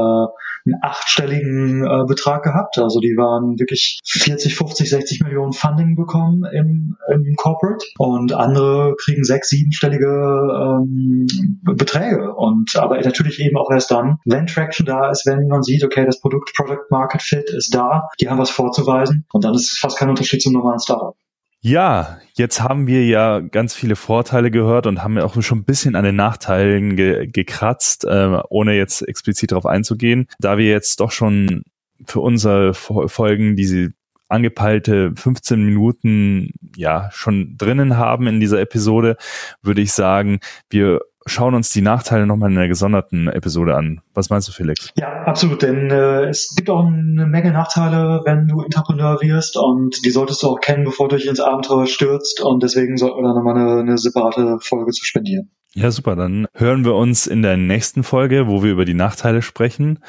einen 0.68 0.82
achtstelligen 0.82 1.86
äh, 1.86 2.06
Betrag 2.08 2.44
gehabt. 2.44 2.80
Also 2.80 3.00
die 3.00 3.16
waren 3.16 3.60
wirklich 3.60 4.00
40, 4.06 4.56
50, 4.56 4.90
60 4.90 5.22
Millionen 5.22 5.54
Funding 5.54 5.96
bekommen 5.96 6.46
im, 6.52 6.98
im 7.14 7.36
Corporate 7.36 7.86
und 7.98 8.34
andere 8.34 8.96
kriegen 8.98 9.24
sechs, 9.24 9.50
siebenstellige 9.50 10.08
ähm, 10.08 11.28
Beträge. 11.64 12.07
Und 12.16 12.76
aber 12.76 13.00
natürlich 13.00 13.40
eben 13.40 13.58
auch 13.58 13.72
erst 13.72 13.92
dann, 13.92 14.18
wenn 14.26 14.48
Traction 14.48 14.86
da 14.86 15.10
ist, 15.10 15.26
wenn 15.26 15.48
man 15.48 15.64
sieht, 15.64 15.84
okay, 15.84 16.06
das 16.06 16.20
Produkt 16.20 16.54
Product 16.56 16.86
Market 16.90 17.22
Fit 17.22 17.50
ist 17.50 17.74
da, 17.74 18.10
die 18.20 18.30
haben 18.30 18.40
was 18.40 18.50
vorzuweisen 18.50 19.26
und 19.32 19.44
dann 19.44 19.54
ist 19.54 19.74
es 19.74 19.80
fast 19.80 19.98
kein 19.98 20.10
Unterschied 20.10 20.42
zum 20.42 20.54
normalen 20.54 20.80
Startup. 20.80 21.16
Ja, 21.62 22.20
jetzt 22.36 22.62
haben 22.62 22.88
wir 22.88 23.06
ja 23.06 23.40
ganz 23.40 23.74
viele 23.74 23.96
Vorteile 23.96 24.52
gehört 24.52 24.86
und 24.86 25.04
haben 25.04 25.18
ja 25.18 25.26
auch 25.26 25.42
schon 25.42 25.60
ein 25.60 25.66
bisschen 25.66 25.96
an 25.96 26.04
den 26.04 26.16
Nachteilen 26.16 26.96
ge 26.96 27.28
gekratzt, 27.28 28.06
äh, 28.06 28.40
ohne 28.50 28.76
jetzt 28.76 29.02
explizit 29.08 29.52
darauf 29.52 29.66
einzugehen. 29.66 30.28
Da 30.40 30.58
wir 30.58 30.68
jetzt 30.68 31.00
doch 31.00 31.12
schon 31.12 31.64
für 32.06 32.20
unsere 32.20 32.74
Folgen 32.74 33.56
diese 33.56 33.92
angepeilte 34.30 35.14
15 35.16 35.64
Minuten 35.64 36.52
ja 36.76 37.10
schon 37.12 37.56
drinnen 37.58 37.98
haben 37.98 38.28
in 38.28 38.40
dieser 38.40 38.60
Episode, 38.60 39.18
würde 39.62 39.82
ich 39.82 39.94
sagen, 39.94 40.40
wir 40.70 41.02
schauen 41.28 41.54
uns 41.54 41.70
die 41.72 41.82
Nachteile 41.82 42.26
nochmal 42.26 42.52
in 42.52 42.58
einer 42.58 42.68
gesonderten 42.68 43.28
Episode 43.28 43.76
an. 43.76 44.02
Was 44.14 44.30
meinst 44.30 44.48
du, 44.48 44.52
Felix? 44.52 44.92
Ja, 44.96 45.24
absolut, 45.24 45.62
denn 45.62 45.90
äh, 45.90 46.26
es 46.26 46.54
gibt 46.56 46.70
auch 46.70 46.86
eine 46.86 47.26
Menge 47.26 47.52
Nachteile, 47.52 48.22
wenn 48.26 48.48
du 48.48 48.62
Entrepreneur 48.62 49.22
wirst 49.22 49.58
und 49.58 50.06
die 50.06 50.10
solltest 50.10 50.44
du 50.44 50.48
auch 50.48 50.60
kennen, 50.60 50.84
bevor 50.84 51.08
du 51.08 51.18
dich 51.18 51.28
ins 51.28 51.40
Abenteuer 51.40 51.88
stürzt 51.88 52.42
und 52.42 52.64
deswegen 52.64 52.98
sollten 52.98 53.18
wir 53.18 53.28
da 53.28 53.34
nochmal 53.34 53.58
eine, 53.58 53.82
eine 53.82 53.98
separate 53.98 54.58
Folge 54.62 54.92
zu 54.92 55.06
spendieren. 55.06 55.52
Ja, 55.74 55.92
super. 55.92 56.16
Dann 56.16 56.48
hören 56.54 56.86
wir 56.86 56.96
uns 56.96 57.28
in 57.28 57.42
der 57.44 57.58
nächsten 57.58 58.04
Folge, 58.04 58.48
wo 58.48 58.64
wir 58.64 58.72
über 58.72 58.86
die 58.86 58.96
Nachteile 58.96 59.42
sprechen. 59.42 60.00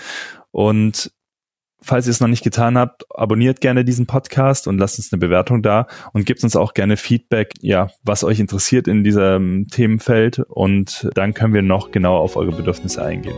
Und 0.50 1.12
falls 1.80 2.06
ihr 2.06 2.10
es 2.10 2.20
noch 2.20 2.28
nicht 2.28 2.44
getan 2.44 2.76
habt, 2.76 3.04
abonniert 3.14 3.60
gerne 3.60 3.84
diesen 3.84 4.06
Podcast 4.06 4.68
und 4.68 4.78
lasst 4.78 4.98
uns 4.98 5.12
eine 5.12 5.20
Bewertung 5.20 5.62
da 5.62 5.86
und 6.12 6.26
gebt 6.26 6.42
uns 6.44 6.56
auch 6.56 6.74
gerne 6.74 6.96
Feedback, 6.96 7.54
ja, 7.60 7.88
was 8.02 8.24
euch 8.24 8.40
interessiert 8.40 8.88
in 8.88 9.04
diesem 9.04 9.66
Themenfeld 9.68 10.40
und 10.40 11.08
dann 11.14 11.34
können 11.34 11.54
wir 11.54 11.62
noch 11.62 11.90
genauer 11.90 12.20
auf 12.20 12.36
eure 12.36 12.52
Bedürfnisse 12.52 13.04
eingehen. 13.04 13.36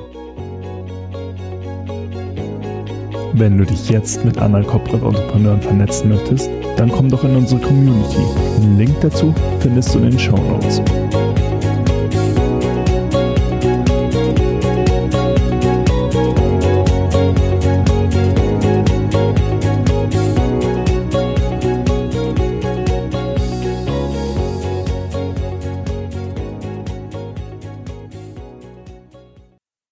Wenn 3.32 3.59
du 3.59 3.64
dich 3.64 3.88
jetzt 3.88 4.25
mit 4.25 4.38
anderen 4.38 4.66
Corporate 4.66 5.06
Entrepreneuren 5.06 5.62
vernetzen 5.62 6.09
möchtest, 6.09 6.50
dann 6.76 6.90
komm 6.90 7.09
doch 7.09 7.23
in 7.25 7.37
unsere 7.37 7.61
Community. 7.61 8.23
Den 8.61 8.76
Link 8.76 9.00
dazu 9.00 9.35
findest 9.61 9.94
du 9.94 9.99
in 10.00 10.11
den 10.11 10.18
Show 10.18 10.37
Notes. 10.37 10.82